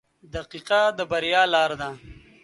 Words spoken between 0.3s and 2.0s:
•دقیقه د بریا لار ده.